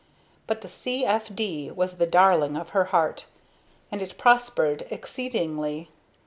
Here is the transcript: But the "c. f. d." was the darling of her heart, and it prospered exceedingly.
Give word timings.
But 0.47 0.61
the 0.61 0.67
"c. 0.67 1.05
f. 1.05 1.29
d." 1.31 1.69
was 1.69 1.97
the 1.99 2.07
darling 2.07 2.57
of 2.57 2.69
her 2.69 2.85
heart, 2.85 3.27
and 3.91 4.01
it 4.01 4.17
prospered 4.17 4.87
exceedingly. 4.89 5.89